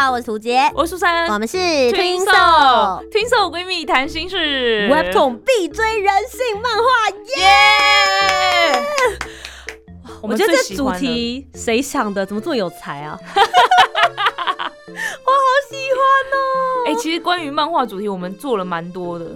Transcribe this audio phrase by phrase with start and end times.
[0.00, 6.84] 好，我是涂杰，我是苏珊，我们是 Twin Soul Twin Soul 闺蜜谈心事，Webtoon 必追人性漫画，
[7.36, 8.82] 耶！
[10.22, 12.24] 我觉得这主题谁想的？
[12.24, 13.18] 怎么这么有才啊？
[13.28, 13.28] 我
[14.88, 16.00] 好喜欢
[16.32, 16.86] 哦！
[16.86, 19.26] 哎，其实关于漫画主题，我们做了蛮多的。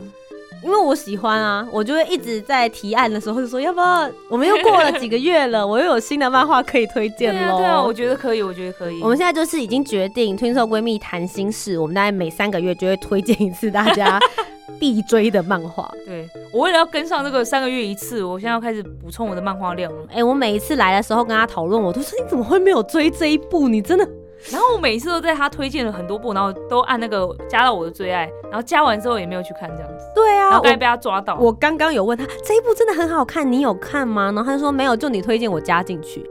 [0.64, 4.10] 因为我喜欢啊，我就会一直在提案的时候就说，要不要？
[4.30, 7.58] 我们又过了几个月了， 我又有新的漫画可以推荐喽。
[7.58, 9.00] 对啊，我觉得可以，我觉得可以。
[9.02, 14.18] 我们现在就是已经决定，Twins 闺蜜谈心事，我们大概每三个月就会推荐一次大家
[14.80, 15.90] 必追的漫画。
[16.06, 19.98] 对我为了要跟上这个三个月一次，我现在要开始补充我的漫画量了。
[20.10, 23.68] 哎，我每一次来的时候跟他讨论，我都说你怎么会没有追这一部？
[23.68, 24.08] 你真的。
[24.50, 30.04] 然后我每次都在他推荐了很多部，然后都按那个加到我的最爱，然后加完之后也没有去看这样子。
[30.14, 31.36] 对啊，然后被他抓到。
[31.38, 34.26] 我刚刚有问他这一部真的很好看，你有看吗？
[34.26, 36.24] 然后他就说没有，就你推荐我加进去。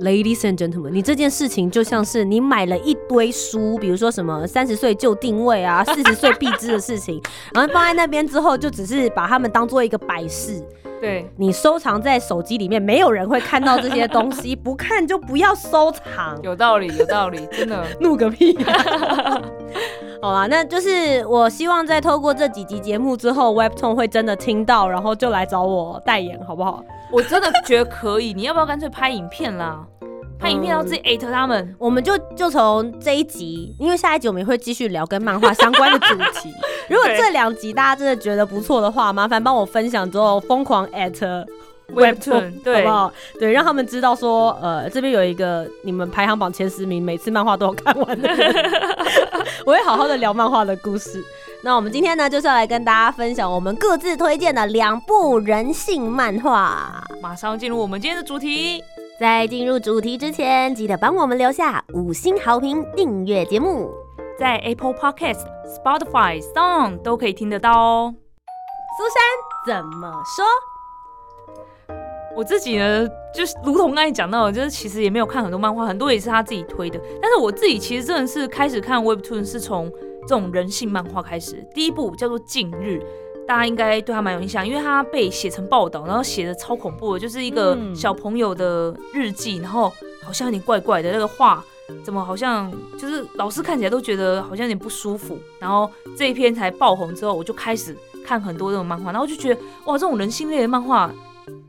[0.00, 7.20] Ladies and gentlemen，你这件事情就像是你买了一堆书，比如说什么三十岁就定位啊，四十岁必知的事情，
[7.52, 10.62] 然后放在那边之后，就只是把他们当做一个摆饰。
[11.00, 16.38] 对你收藏在手机里面，没有人会看到这些东西， 不看就不要收藏。
[16.42, 18.56] 有道理，有道理，真的 怒个屁！
[20.20, 26.82] 好啦，那就是我希望在透过这几集节目之后，Webtoon 会真的听到，然后就来找我代言，好不好？
[27.12, 29.86] 我真的觉得可以，你要不要干脆拍影片啦？
[30.38, 36.52] 拍影片要自己艾特他们，我们就就从这一集，因为下一集我们也会继续聊跟漫画相关的主题。
[36.88, 41.44] 如果这两集大家真的觉得不错的话，麻烦帮我分享之后疯狂艾特
[41.92, 43.12] Webtoon，好不好？
[43.40, 48.54] 对，让他们知道说，呃，这边有一个你们排行榜前十名，每次漫画都有看完的人，
[49.66, 51.22] 我会好好的聊漫画的故事。
[51.62, 57.04] 那我们今天呢，就是要来跟大家分享我们各自推荐的两部人性漫画。
[57.20, 58.82] 马上进入我们今天的主题。
[59.18, 63.90] 在进入主题之前，记得帮我们留下五星好评，订阅节目，
[64.38, 68.14] 在 Apple Podcast、Spotify、Song 都可以听得到哦。
[68.96, 71.96] 苏珊怎么说？
[72.36, 77.00] 我自己呢，就是如同刚才讲到的，就是其实也没有看很多漫画，很多也是他自己推的。
[77.20, 79.90] 但是我自己其实真的是开始看 Webtoon 是从
[80.20, 83.02] 这种人性漫画开始，第一部叫做《近日》。
[83.48, 89.90] 大家应该对他蛮有印象，因为他被写成报道，然后写的超恐怖的，就是一个小朋友的日记，然后
[90.22, 91.64] 好像有点怪怪的，那个画
[92.04, 95.38] 怎么好像就是老师看起来都觉得好像有点不舒服。
[95.58, 101.10] 然后这一篇才爆红之后，我就开始看很多这种漫画，然后就觉得哇，这种人性类的漫画，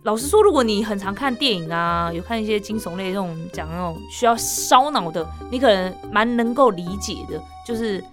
[0.03, 8.03] 老实说，如果你很常看电影啊，有看一些惊悚类这种讲那种需要烧脑的，你可能蛮能够理解的，就是。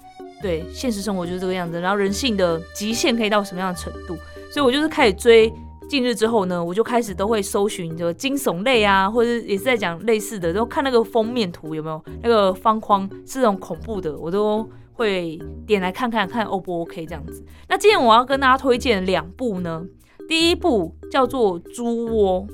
[0.42, 1.80] 对，现实生活就是这个样子。
[1.80, 4.16] 然后人性的极限可以到什么样的程度？
[4.52, 5.52] 所以我就是开始追
[5.88, 17.44] 近日之后呢，我就开始都会搜寻这个惊悚类啊，或者也是在讲类似的，然后看那个封面图有没有那个方框是那种恐怖的，我都会点来看看看 O 不 OK 这样子。
[17.68, 19.84] 那今天我要跟大家推荐两部呢，
[20.28, 22.46] 第一部叫做《猪窝》，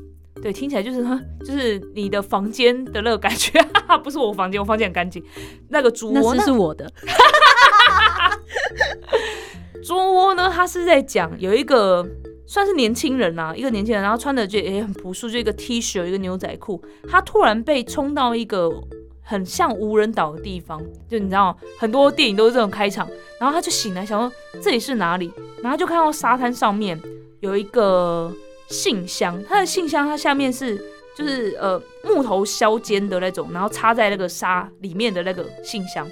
[0.42, 1.02] 对，听起来就是
[1.44, 3.60] 就是你的房间的那个感觉，
[4.02, 5.22] 不是我房间，我房间很干净。
[5.68, 6.90] 那个猪窝那是我的。
[9.82, 10.50] 猪窝呢？
[10.52, 12.06] 他是在讲有一个
[12.46, 16.82] 算是年轻人啊，一个年轻人，然后穿的就也很朴素，就一个 T 恤，一个牛仔裤。
[17.08, 18.70] 他突然被冲到一个
[19.22, 23.08] 很像无人岛的地方，就你知道，很多电影都是这种开场。
[23.40, 25.32] 然后他就醒来，想说这里是哪里？
[25.62, 27.00] 然后就看到沙滩上面
[27.40, 28.32] 有一个
[28.68, 30.76] 信箱，他的信箱它下面是
[31.16, 36.08] 就是呃木头削尖的那种，然后插在那个沙里面的那个信箱。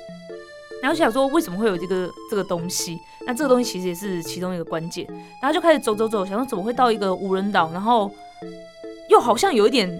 [0.82, 2.98] 然后想说为什么会有这个这个东西？
[3.26, 5.06] 那这个东西其实也是其中一个关键。
[5.42, 7.70] 然后就开始走走走，想说怎么会到一个无人岛？
[7.72, 8.10] 然后
[9.08, 9.90] 又好像有一点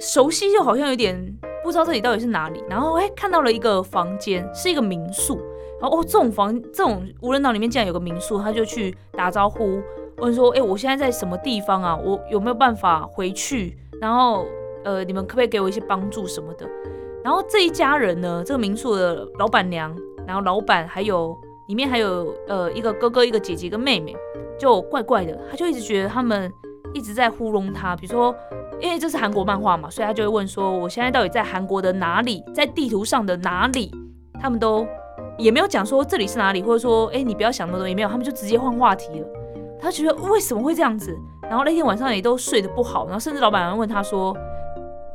[0.00, 2.62] 熟悉，又好像有点不知道这里到底是哪里。
[2.68, 5.40] 然后哎，看到了一个房间，是一个民宿。
[5.80, 9.82] 然后哦，这种房这种无人岛里面竟然有个民宿，他就去打招呼，
[10.18, 11.96] 问说：哎，我现在在什么地方啊？
[11.96, 13.76] 我有没有办法回去？
[14.00, 14.46] 然后
[14.84, 16.66] 呃，你们可不可以给我一些帮助什么的？
[17.26, 19.92] 然后这一家人呢，这个民宿的老板娘，
[20.24, 21.36] 然后老板还有
[21.66, 24.14] 里面还有呃一个哥哥、一个姐姐、一个妹妹，
[24.56, 25.36] 就怪怪的。
[25.50, 26.48] 他就一直觉得他们
[26.94, 27.96] 一直在糊弄他。
[27.96, 28.32] 比如说，
[28.80, 32.44] 因为这是韩国漫画嘛，所以他就会问说：“我现在到底在韩国的哪里？
[32.54, 33.90] 在地图上的哪里？”
[34.40, 34.86] 他们都
[35.36, 39.26] 也没有讲说这里是哪里，或者说哎、你不要想那么多，也没有，他们就直接换话题了。
[39.80, 41.12] 他觉得为什么会这样子？
[41.42, 44.32] 然后那天晚上也都睡得不好，然后甚至老板还问他说，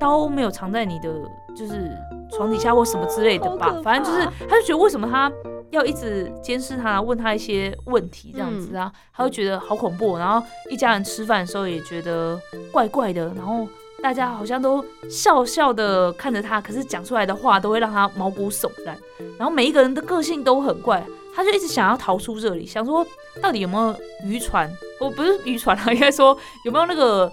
[0.02, 1.14] 刀没有藏在你的
[1.56, 1.96] 就是
[2.32, 5.32] 床底下或什么之类的吧反正就是他就觉得为什么他
[5.70, 10.18] 要一直监视他，问他一些问题这样子啊，他会觉得好恐怖。
[10.18, 12.38] 然后一家人吃饭的时候也觉得
[12.72, 13.66] 怪怪的，然后
[14.02, 18.98] 大家好像都笑笑的看着他，可是讲出来的话都会让他毛骨悚然。
[19.38, 23.06] 然后每一个人的个性都很怪，他就一直想要逃出这里，想说
[23.42, 23.96] 到底有没有
[24.26, 24.70] 渔船，
[25.00, 27.32] 我不是渔船啊，应该说有没有那个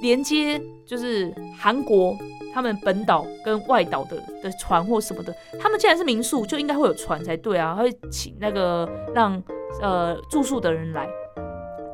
[0.00, 2.16] 连接，就是韩国
[2.52, 5.34] 他们本岛跟外岛的的船或什么的。
[5.60, 9.42] 他们既然是民宿，就应该会有船才对啊，会请那个让
[9.80, 11.08] 呃住宿的人来。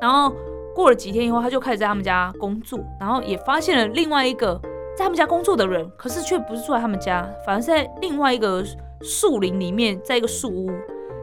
[0.01, 0.35] 然后
[0.75, 4.61] 过了几天以后，他就开始在他们家工作，然后也发现了另外一个
[4.97, 8.63] 在他们家工作的人，可是却不是住在他们家，反而是在另外一个
[9.01, 10.71] 树林里面，在一个树屋，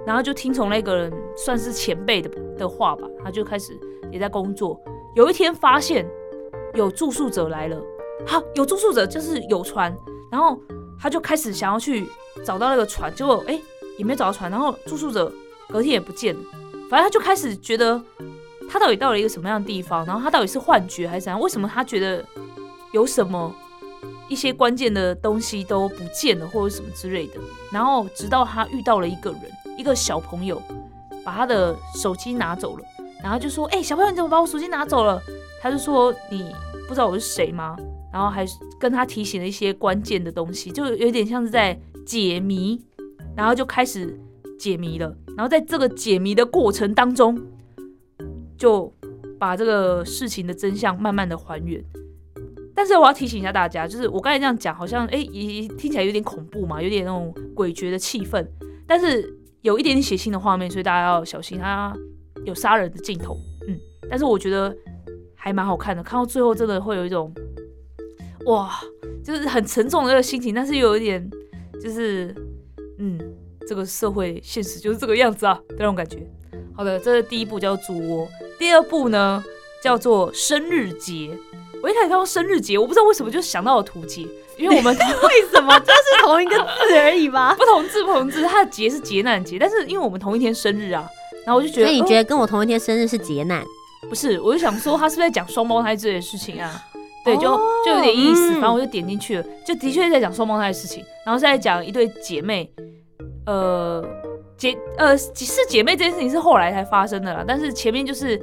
[0.06, 3.72] 然后就听从那个人算是前辈的的话吧，他就开始
[4.12, 4.80] 也在工作。
[5.16, 6.08] 有一天发现
[6.74, 7.78] 有住宿者来了，
[8.26, 9.96] 好，有住宿者就是有船，
[10.32, 10.60] 然后
[11.00, 12.08] 他就开始想要去
[12.46, 13.60] 找到那个船，结果哎、
[13.98, 15.32] 也没找到船，然后住宿者
[15.70, 16.42] 隔天也不见了，
[16.90, 18.02] 反正他就开始觉得
[18.70, 21.40] 他到底到了一个什么样的地方，然后他到底是幻觉还是怎样？
[21.40, 22.24] 为什么他觉得
[22.94, 23.54] 有什么
[24.30, 27.40] 一些关键的东西都不见了，或者什么之类的？
[27.72, 29.42] 然后直到他遇到了一个人，
[29.78, 30.62] 一个小朋友，
[31.24, 32.84] 把他的手机拿走了，
[33.22, 35.22] 然后就说：“哎、小朋友，你怎么把我手机拿走了？”
[35.62, 36.44] 他就说：“你
[36.88, 37.78] 不知道我是谁吗？”
[38.12, 38.46] 然后还
[38.80, 42.82] 跟他提醒了一些关键的东西，就有点像是在解谜，
[43.36, 44.20] 然后就开始
[44.60, 45.16] 解谜了。
[45.38, 47.40] 然后在这个解谜的过程当中，
[48.58, 48.92] 就
[49.40, 51.82] 把这个事情的真相慢慢的还原。
[52.74, 58.46] 但是我要提醒一下大家，就是我刚才这样讲，好像哎也听起来有点恐怖嘛，有点那种诡谲的气氛，
[58.88, 61.96] 但是有一点点血腥的画面，所以大家要小心，他
[62.44, 63.38] 有杀人的镜头，
[63.68, 63.78] 嗯，
[64.10, 64.76] 但是我觉得
[65.44, 67.34] 还蛮好看的，看到最后真的会有一种
[68.46, 68.70] 哇，
[69.24, 71.28] 就是很沉重的那个心情，但是又有一点
[71.82, 72.34] 就是
[73.00, 73.20] 嗯，
[73.68, 76.20] 这个社会现实就是这个样子啊的那种感觉。
[76.76, 78.28] 好的，这是第一部叫猪窝，
[78.60, 79.44] 第二部呢
[79.84, 81.36] 叫做生日节。
[81.82, 84.22] 我一开始看到生日节，我不知道为什么就想到了图节，
[84.58, 85.80] 因为我们 为什么？
[85.80, 87.56] 这是同一个字而已吧？
[87.58, 91.10] 不同字不同字，它的节是劫难节，但是因为我们同一天生日啊，
[91.46, 93.66] 然后我就觉得，所以你觉得、得跟我同一天生日是劫难？
[94.10, 94.40] 不是？
[94.42, 96.84] 我就想说他是不是在讲双胞胎这件事情啊？
[97.24, 102.68] 对，就哦就有点意思，嗯反正我就点进去了，就的确是在讲双胞胎的事情，然后是在讲一对姐妹，
[103.46, 104.04] 呃，
[104.58, 105.32] 姐呃是
[105.70, 108.42] 姐妹这件事情是后来才发生的啦，但是前面就是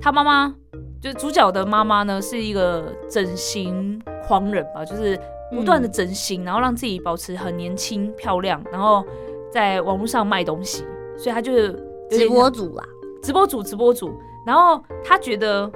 [0.00, 0.54] 她妈妈，
[1.02, 5.20] 就是主角的妈妈呢是一个整形狂人吧，就是
[5.54, 9.04] 不断的整形，然后让自己保持很年轻漂亮，然后
[9.52, 10.82] 在网络上卖东西，
[11.18, 11.72] 所以她就是
[12.10, 12.84] 直播像主啦，
[13.22, 14.18] 直播主，直播主。
[14.48, 15.70] 然后她觉得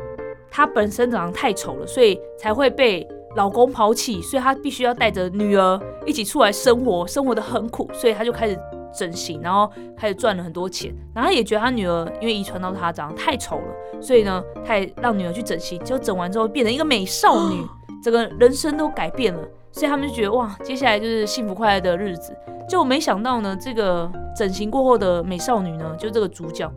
[0.51, 8.59] 她本身长得太丑了，所以才会被老公抛弃，所以她必须要带着女儿一起出来生活，生活的很苦，所以她就开始
[8.99, 10.91] 整形，然后开始赚了很多钱。
[11.15, 17.63] 然后她也觉得她女儿因为遗传到她长得太丑了，所以呢，她也让女儿去整形，结果整完之后变成一个美少女，
[18.03, 19.47] 整个人生都改变了。
[19.75, 22.35] 所以他们就觉得哇，接下来就是幸福快乐的日子。
[22.69, 26.71] 就没想到呢，这个整形过后的美少女呢，就这个主角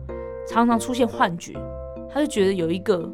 [0.48, 1.52] 常常出现幻觉，
[2.16, 3.06] 他就觉得有一个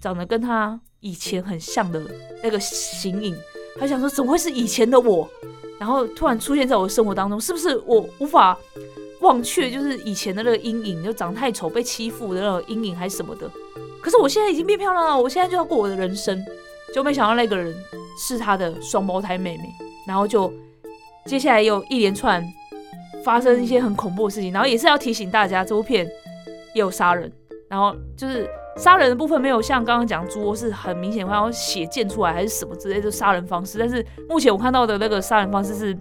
[0.00, 2.00] 长得跟他以前很像的
[2.40, 3.34] 那个形影，
[3.80, 5.28] 他想说怎么会是以前的我？
[5.80, 8.56] 然后突然出现在我的生活当中，是不是我无法
[9.22, 13.50] 忘却，就是以前的那个阴影，就长太丑被欺负的那种阴影还是什么的？
[14.00, 16.40] 可是我现在已经变漂亮了，我现在就要过我的人生，
[16.94, 17.74] 就没想到那个人
[18.16, 19.64] 是他的双胞胎妹妹，
[20.06, 20.54] 然后就
[21.26, 22.40] 接下来又一连串
[23.24, 26.06] 发生一些很恐怖的事情，然后也是要提醒大家，这部片
[26.72, 27.32] 也有杀人，
[27.74, 35.98] 然后就是杀人的部分没有像刚刚讲猪窝是很明显会要血溅出来还是什么之类的杀人方式，但是目前我看到的那个杀人方式是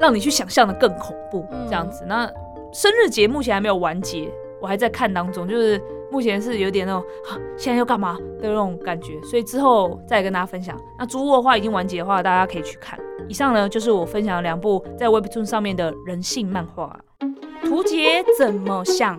[0.00, 2.04] 让你去想象的更恐怖嗯这样子。
[2.08, 2.28] 那
[2.72, 4.28] 生日节目前还没有完结，
[4.60, 5.80] 我还在看当中，就是
[6.10, 10.76] 目前是有点那种啊现在要干嘛的那种感觉，所以之后再跟大家分享。
[10.98, 12.98] 那猪窝的话已经完结的话，大家可以去看。
[13.28, 16.98] 以上呢就是我分享的两部在 Webtoon 上面的人性漫画。
[17.62, 19.16] 图杰怎么想？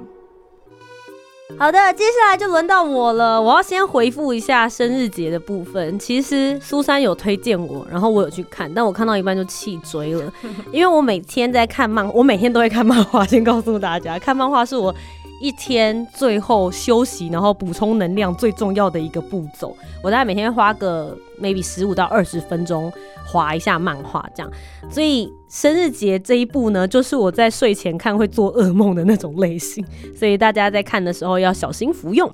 [1.60, 3.40] 好的，接下来就轮到我了。
[3.42, 5.98] 我要先回复一下生日节的部分。
[6.00, 10.34] 其实苏珊有推荐我，然后我有去看，但我看到一半就弃追了，
[10.72, 13.26] 因为我每天在看漫，我每天都会看漫画。
[13.26, 14.94] 先告诉大家，看漫画是我
[15.42, 19.76] 一天最后休息，然后补充能量最重要的一个步骤。
[20.04, 22.94] 我大概每天花个 maybe 十五到二十分钟
[23.26, 24.52] 划一下漫画，这样。
[24.90, 29.84] 所以生日节这一步呢，就是我在睡前看会做噩梦的那种类型，
[30.16, 32.32] 所以大家在看的时候要小心服用。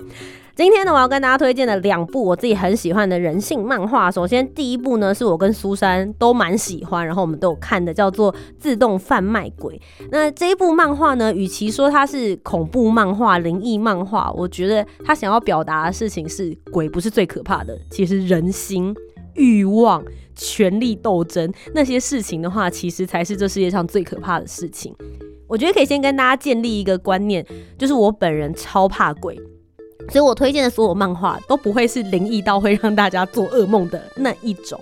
[0.58, 4.10] 今天呢，我要跟大家推荐的两部我自己很喜欢的人性漫画。
[4.10, 9.80] 首先，第一部呢是我跟苏珊都蛮喜欢，然后我们都有看的，叫做《自动贩卖鬼》。
[10.10, 18.92] 那这一部漫画呢，与其说它是恐怖漫画、灵异漫画，我觉得它想要表达的事情是鬼不是最可怕的，其实人心、
[19.36, 24.92] 欲望、权力斗争那些事情的话，其实才是这世界上最可怕的事情。
[25.46, 27.46] 我觉得可以先跟大家建立一个观念，
[27.78, 29.40] 就是我本人超怕鬼。
[30.10, 34.80] 所以我推荐的所有漫画都不会是灵异到会让大家做噩梦的那一种。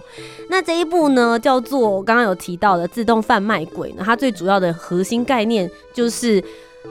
[0.49, 6.43] 那这一部呢，叫做刚刚有提到的自动贩卖鬼呢，它最主要的核心概念就是。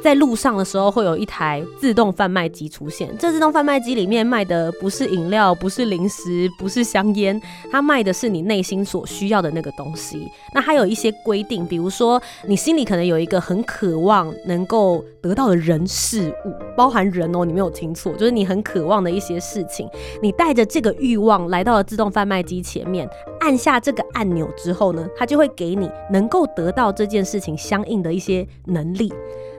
[0.04, 3.10] 在路上的时候，会有一台自动贩卖机出现。
[3.18, 10.28] 这自动贩卖机里面卖的不是饮料，不是零食，不是香烟，它卖的是你内心所需要的那个东西。
[10.54, 19.90] 那还有一些规定，比如说你心里可能有一个很渴望能够得到的人事物，包含人哦，你没有听错，就是你很渴望的一些事情。
[20.22, 23.10] 你带着这个欲望来到了自动贩卖机前面，
[23.40, 29.12] 按下这个按钮之后呢，它就会给你能够得到这件事情相应的一些能力。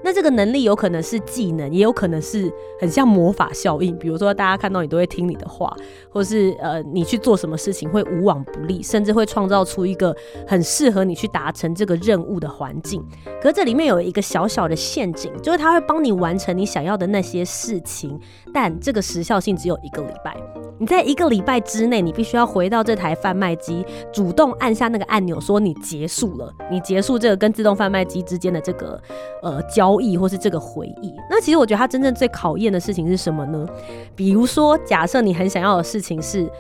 [0.07, 2.49] 那这个能力有可能是技能，也有可能是
[2.79, 3.99] 很像魔法效应。
[3.99, 5.77] 比如说，大家看到你都会听你的话，
[6.09, 10.15] 或是呃，你去做什么事情会无往不利，甚至会创造出一个
[10.47, 13.05] 很适合你去达成这个任务的环境。
[13.43, 18.17] 可这里面有一个小小的陷阱，就是它会帮你完成你想要的那些事情，
[18.55, 20.37] 但这个时效性只有一个礼拜。
[20.79, 23.83] 你在一个礼拜之内，你必须要回到这台贩卖机，
[24.13, 29.01] 主动按下那个按钮，说你结束了，你结束这个跟自动贩卖机之间的这个
[29.43, 31.13] 呃交易，或是这个回忆。
[31.31, 33.67] 那其实我觉得它真正最考验的事情是什么呢？
[34.15, 36.51] 比如说，假设你很想要的事情是，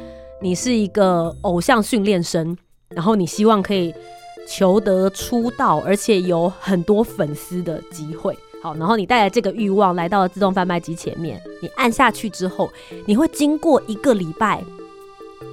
[0.40, 2.56] 你是一个偶像训练生，
[2.90, 3.94] 然后你希望可以
[4.48, 8.36] 求得出道，而且有很多粉丝的机会。
[8.62, 12.68] 好，然后你带着这个欲望来到了自动贩卖机前面，你按下去之后，
[13.06, 14.64] 你会经过一个礼拜，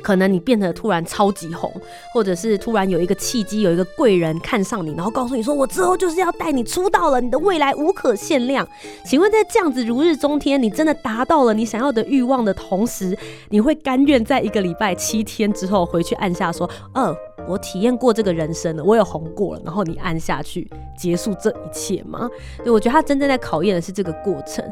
[0.02, 1.72] 可能你变得突然超级红，
[2.14, 8.68] 或者是突然有一个契机，有一个贵人看上你，然后告诉你说，我之后就是要带你出道了，你的未来无可限量。
[9.06, 13.18] 请问在这样子如日中天，你真的达到了你想要的欲望的同时，
[13.50, 17.16] 你会甘愿在一个礼拜七天之后回去按下说，哦。
[17.48, 22.30] 我体验过这个人生了，我有红过了，然后你按下去结束这一切吗？
[22.64, 24.64] 对，我觉得他真正在考验的是这个过程。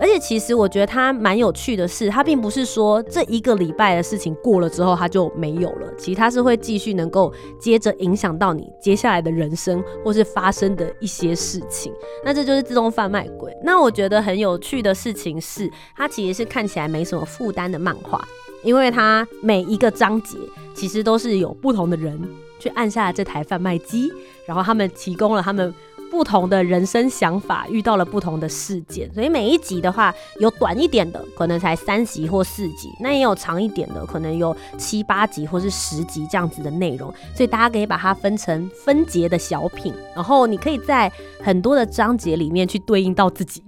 [0.00, 11.92] 而且其实我觉得他蛮有趣的是，他并不是说这一个礼拜的事情过了之后他就没有了，其实他是会继续能够接着影响到你接下来的人生或是发生的一些事情。
[12.24, 13.56] 那这就是自动贩卖鬼。
[13.64, 18.22] 那我觉得很有趣的事情是，它其实是看起来没什么负担的漫画。
[18.62, 20.36] 因为它每一个章节
[20.74, 22.20] 其实都是有不同的人
[22.58, 24.10] 去按下这台贩卖机，
[24.46, 25.72] 然后他们提供了他们
[26.10, 41.12] 不同的人生想法，遇到了不同的事件，所以每一集的话有短一点的，可能才三集或四集，那也有长一点的，可能有七八集或是十集这样子的内容，所以大家可以把它分成分节的小品，然后你可以在
[41.42, 43.62] 很多的章节里面去对应到自己。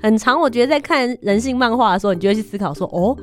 [0.00, 3.16] 很长，我觉得在看人性漫画的时候，你就会去思考说，哦。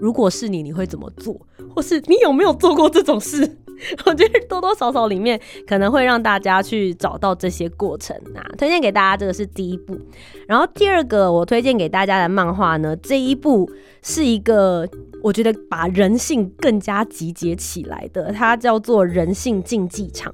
[0.00, 1.40] 如果是你，你会怎么做？
[1.74, 3.58] 或是你有没有做过这种事？
[4.06, 8.40] 我觉得多多少少里面可能会让大家去找到这些过程啊。
[8.56, 9.98] 推荐给大家，这个是第一部。
[10.46, 13.68] 然后第二个我推荐给大家的漫画呢，这一部
[14.02, 14.88] 是一个
[15.22, 20.32] 我觉得把人性更加集结起来的，它叫做《人性竞技场》。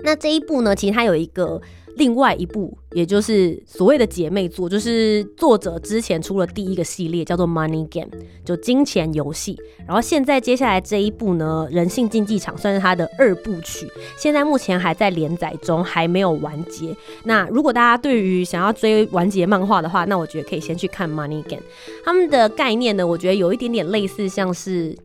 [0.00, 1.60] 那这一部呢，其实它有一个。
[1.96, 8.10] 另外一部，也就是所谓的姐妹作，就是作者之前出了第一个系列，叫做《Money Game》，
[8.44, 9.58] 就金钱游戏。
[9.86, 13.86] 然后现在接下来这一部呢，《人性竞技场》算是它的二部曲，
[14.18, 16.94] 现在目前还在连载中，还没有完结。
[17.24, 21.62] 那如果大家对于想要追完结漫画的话，那我觉得可以先去看《Money Game》。
[22.04, 24.96] 他们的概念呢，我觉得有一点点类似，像是。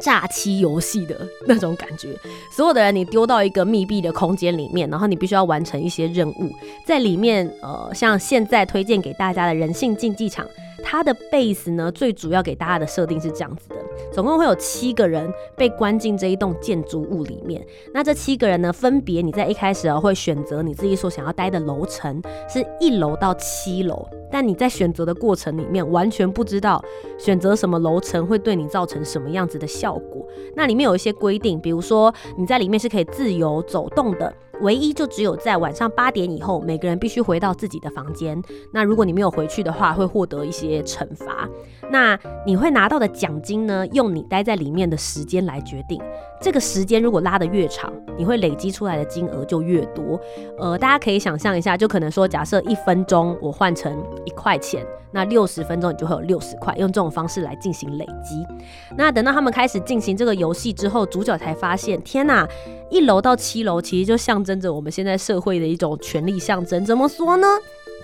[0.00, 2.08] 诈欺游戏的那种感觉，
[2.54, 6.50] 所有的人你丢到一个密闭的空间里面，然后你必须要完成一些任务，
[6.86, 10.46] 在里面，呃，像现在推荐给大家的人性竞技场，
[10.82, 13.76] 它的 base 呢，最主要给大家的设定是这样子的，
[14.12, 24.06] 总共会有七个人被关进这一栋建筑物里面，那这七个人呢，分别你在一开始啊会选择你自己所想要待的楼层，是一楼到七楼。
[24.30, 26.84] 但你在选择的过程里面，完全不知道
[27.18, 30.26] 选择什么楼层会对你造成什么样子的效果。
[30.54, 38.40] 那里面有一些规定，比如说你在里面是可以自由走动的，唯一就只有在晚上八点以后，每个人必须回到自己的房间。
[38.70, 41.48] 那如果你没有回去的话，会获得一些惩罚。
[41.90, 43.86] 那你会拿到的奖金呢？
[43.88, 46.00] 用你待在里面的时间来决定。
[46.40, 50.20] 这个时间如果拉得越长，你会累积出来的金额就越多。
[50.58, 53.92] 呃，大家可以想象一下，就可能说，假设一分钟我换成
[54.24, 56.74] 一块钱，那六十分钟你就会有六十块。
[56.76, 58.46] 用这种方式来进行累积。
[58.96, 62.46] 那等到他们开始进行这个游戏之后，主角才发现，天哪！
[62.90, 66.82] 一楼到七楼其实就象征着我们现在社会的一种权力象征。
[66.84, 67.46] 怎么说呢？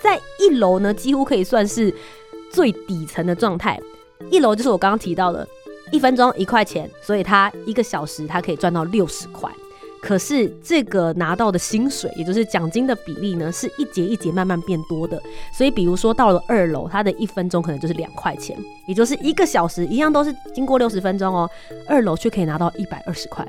[0.03, 1.95] 在一楼呢，几乎可以算是
[2.53, 3.81] 最底层的状态。
[4.31, 5.47] 一楼就是我刚刚提到的，
[5.91, 9.51] 一分钟一块钱，所以他一个小时他可以赚到六十块。
[10.01, 15.19] 可是这个拿到的薪水，也就是奖金的比例呢，是一节一节慢慢变多的。
[15.57, 18.55] 所以比如说到了二楼，他的一分钟可能就是两块钱，
[18.87, 21.49] 也就是一个小时一样都是经过六十分钟哦，
[21.89, 23.47] 二楼却可以拿到一百二十块。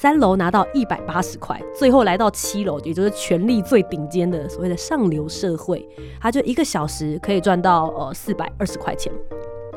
[0.00, 5.84] 三楼拿到一百八十块，最后来到七楼，也就是权力最顶尖的所谓的上流社会，
[6.20, 9.12] 他就一个小时可以赚到呃四百二十块钱。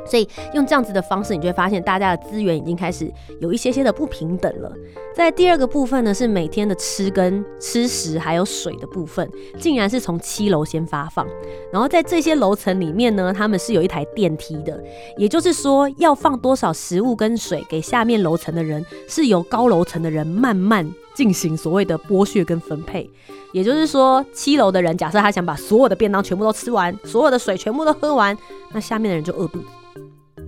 [0.05, 4.72] 所以用这样子的方式，你就会发现大家的资源已经开始有一些些的不平等了。
[5.13, 9.29] 在第二个部分呢，是每天的吃跟吃食还有水的部分，
[9.60, 11.27] 竟然是从七楼先发放。
[11.72, 14.81] 然后在这些楼层里面呢，他们是有一台电梯的，
[15.17, 23.10] 也就是说要放多少食物跟水给下面楼层的人，是由高楼层的人慢慢进行所谓的剥削跟分配。
[23.51, 28.36] 也就是说，七楼的人假设他想把所有的便当全部都吃完，所有的水全部都喝完，
[28.72, 29.65] 那下面的人就饿肚子。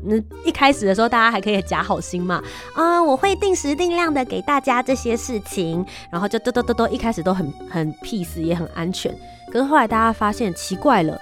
[0.04, 9.16] 那一开始的时候，大家还可以假好心嘛，啊，我会定时定量的给大家这些事情，然后就嘟嘟嘟嘟，一开始都很很 peace，也很安全。
[9.52, 11.20] 可是后来大家发现奇怪了，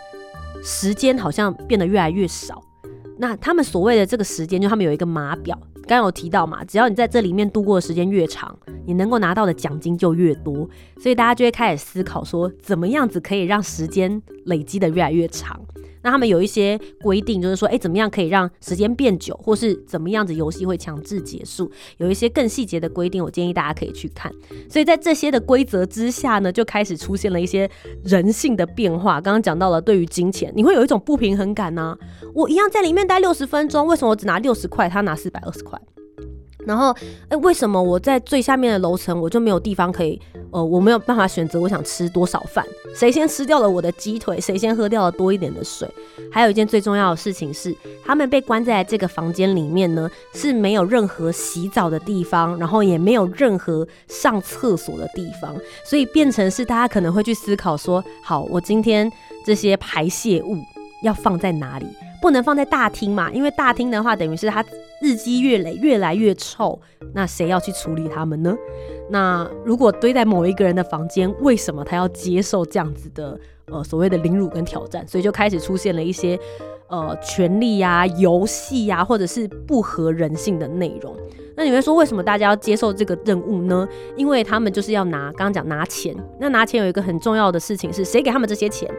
[0.63, 2.61] 时间好像变得越来越少。
[3.17, 5.55] 那他们所谓的这个时间，就他们有一个码表，
[5.87, 10.67] 刚刚有提到嘛，只要你在这里面度过的时间越长，你能够拿到的奖金就越多。
[10.99, 15.59] 所以大家就会开始思考说，怎么样子可以让时间累积的越来越长。
[16.03, 21.71] 那他们有一些规定，就是说，哎，怎么样可以让时间变久，或是怎么样子游戏会强制结束？
[21.97, 24.31] 有一些更细节的规定，我建议大家可以去看。
[24.69, 27.69] 所以在这些的规则之下呢，就开始出现了一些
[28.03, 29.21] 人性的变化。
[29.21, 31.97] 刚刚讲到了，对于金钱，你会有一种不平衡感呢。
[32.33, 35.79] 我一样在里面待六十分钟，为什么我只拿六十块，他拿四百二十块？
[36.65, 36.95] 然后，
[37.29, 40.19] 哎，为什么我在最下面的楼层我就没有地方可以？
[40.51, 45.89] 呃，我没有办法选择我想吃多少饭，谁先吃掉了我的鸡腿，谁先喝掉了多一点的水。
[46.29, 59.09] 还有一件最重要的事情是，他们被关在这个房间里面呢，是没有任何洗澡的地方，然后也没有任何上厕所的地方，所以变成是大家可能会去思考说：好，我今天
[59.45, 60.57] 这些排泄物
[61.01, 61.85] 要放在哪里？
[62.21, 63.31] 不能放在大厅嘛？
[63.31, 64.63] 因为大厅的话，等于是它
[65.01, 66.79] 日积月累，越来越臭。
[67.13, 68.55] 那谁要去处理它们呢？
[69.09, 75.05] 那如果堆在某一个人的房间，为什么他要接受这样子的呃所谓的凌辱跟挑战？
[75.07, 76.39] 所以就开始出现了一些
[76.87, 81.15] 呃权力呀、游戏呀，或者是不合人性的内容。
[81.57, 83.87] 那你会说，为什么大家要接受这个任务呢？
[84.15, 86.15] 因为他们就是要拿，刚刚讲拿钱。
[86.39, 88.89] 那拿钱有一个很重要的事情是，谁给他们这些钱？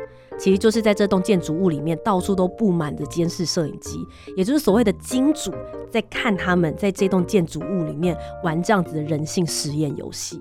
[0.43, 4.05] 其实就是在这栋建筑物里面，到处都布满着监视摄影机，
[4.37, 5.53] 也就是所谓的金主
[5.89, 10.41] 在看他们在这栋建筑物里面玩这样子的人性实验游戏。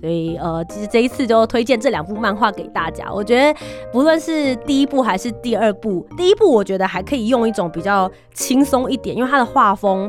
[0.00, 3.12] 所以，呃，其实这一次就推荐这两部漫画给大家。
[3.12, 3.58] 我觉得
[3.90, 10.08] 不论是第一部还是第二部，第一部我觉得还可以用一种比较轻松一点，因为它的画风。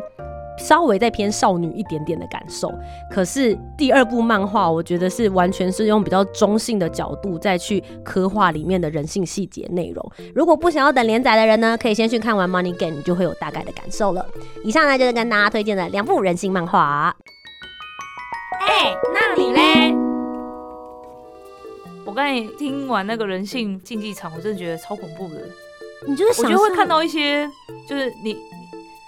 [0.58, 2.74] 稍微再偏少女一点点的感受，
[3.12, 10.12] 可是第二部漫画，我觉得是完全是用比较中性的角度再去刻画里面的人性细节内容。
[10.34, 14.26] 如果不想要等连载的人呢，可以先去看完《Money Game》，你就会有大概的感受了。
[14.64, 17.16] 以上呢就是跟大家推荐的两部人性漫画。
[18.62, 19.94] 哎，那你嘞？
[22.06, 25.42] 我刚才听完那个人性竞技场，我真的觉得超恐怖的。
[26.08, 27.50] 你就是我觉得会看到一些，
[27.88, 28.38] 就是你。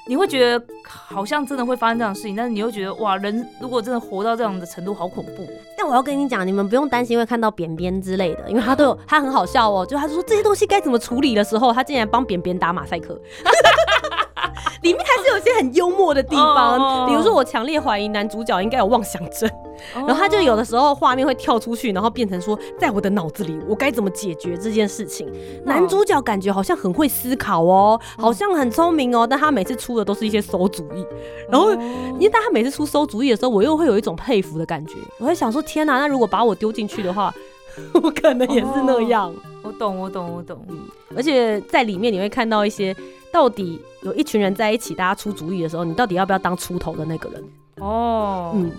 [0.08, 5.48] 你会觉得好像真的会发生这样的事情，但是你又觉得哇，人如果真的活到这样的程度，好恐怖。
[5.78, 9.86] 但我要跟你讲，你们不用担心会看到扁扁之类的，因为他都有，他很好笑哦。
[9.86, 13.20] 就他说这些东西该怎么处理的时候，他竟然帮扁扁打马赛克。
[14.82, 19.50] 里面还是有些很幽默的地方，比如说我强烈怀疑男主角应该有妄想症，
[19.94, 25.28] 然后他就有的时候画面会跳出去，然后变成说在我的脑子里我该怎么解决这件事情。
[25.66, 31.06] 男主角感觉好像很会思考哦，好像很聪明哦，但他每次出的都是一些馊主意。
[31.50, 34.96] 然后因为他每次出馊主意的时候，我又会有一种佩服的感觉。
[35.20, 37.34] 我会想说天哪，那如果把我丢进去的话，
[38.02, 39.34] 我可能也是那样。
[39.64, 40.64] 我懂，我懂，我懂。
[40.70, 40.80] 嗯，
[41.16, 42.96] 而且在里面你会看到一些。
[43.30, 47.44] 到底有一群人在一起，大家出主意的时候，你到底要不要当出头的那个人？
[47.76, 48.72] 哦，嗯，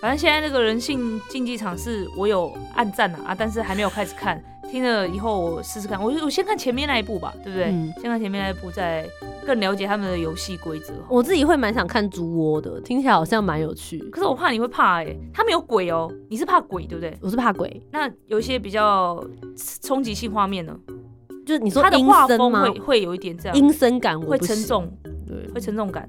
[0.00, 4.42] 反正现在那个人性竞技场是我有暗赞啊啊，但是还没有开始看。
[4.70, 7.68] 听了以后我试试看，我我先看前面那一部吧，对不对？
[7.70, 9.08] 嗯先看前面那一部，再
[9.46, 10.92] 更了解他们的游戏规则。
[11.08, 13.98] 我自己会蛮想看猪窝的，听起来好像蛮有趣。
[14.10, 17.16] 可是我怕你会怕哎、他们有鬼哦，你是怕鬼对不对？
[17.22, 19.24] 我是怕鬼，那有一些比较
[19.80, 20.76] 冲击性画面呢，
[21.46, 22.26] 就是你说他的画？
[22.28, 24.86] 风会会有一点这样，阴森感我会，沉重，
[25.26, 26.06] 对，会沉重感。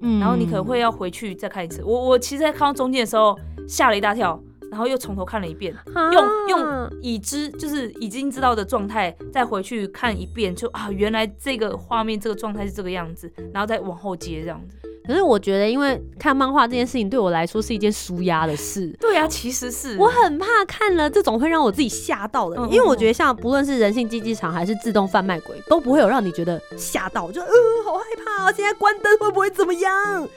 [0.00, 1.82] 嗯然后你可能会要回去再看一次。
[1.84, 14.76] 我我其实，在看到中间的时候吓了一大跳，然后又从头看了一遍，啊用用已知就是已经知道的状态再回去看一遍，就啊，原来这个画面这个状态是这个样子，然后再往后接这样子。
[15.06, 18.94] 可是我觉得，因为看漫画这件事情对我来说是一件舒压的事。
[19.00, 27.48] 对啊，其实是我很怕看了这种会让我自己吓到的，嗯因为我觉得像不论是人性竞技场还是自动贩卖鬼，都不会有让你觉得吓到，就呃
[27.84, 30.28] 好害怕啊，现在关灯会不会怎么样？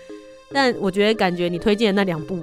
[0.52, 2.40] 但我觉得感觉你推荐的那两部。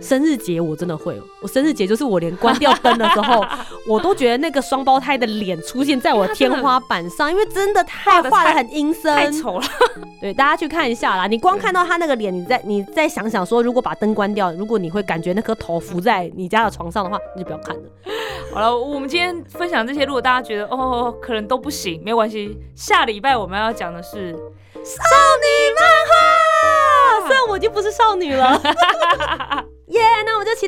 [0.00, 3.44] 生日节我真的会哦，我生日节就是我连关掉灯的时候，
[3.86, 9.66] 我都觉得那个双胞胎的脸出现在我的天花板上，因为真的太画的很阴森，太丑了。
[10.20, 11.26] 对，大家去看一下啦。
[11.26, 17.82] 你光看到他那个脸，你再你再想想说，如果把灯关掉，如果你会感觉那颗头浮在你家的床上的话，你就不要看了。
[18.54, 25.04] 好了，我们今天分享这些，如果大家觉得哦可能都不行，没有关系，下礼拜我们要讲的是少
[25.42, 25.46] 女
[25.78, 28.60] 漫画，虽然我已经不是少女了，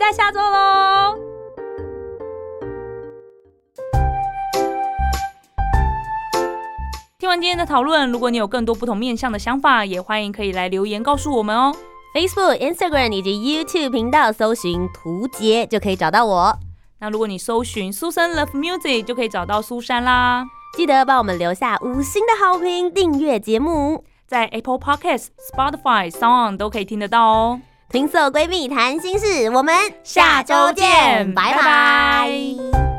[0.00, 1.18] 待下周喽。
[7.18, 11.76] 听完今天的讨论，如果你有更多不同面向的想法，也欢迎可以来留言告诉我们哦。
[12.14, 13.30] Facebook、Instagram 以及
[13.62, 16.58] YouTube 频道搜寻“图杰”就可以找到我。
[16.98, 20.46] 那如果你搜寻苏珊 Love Music，就可以找到苏珊啦。
[20.74, 24.02] 记得帮我们留下五星的好评，订阅节目。
[24.26, 27.60] 在 Apple Podcast、Spotify、Sound 都可以听得到哦。
[27.92, 29.74] 情色闺蜜谈心事，我们
[30.04, 32.89] 下周见拜拜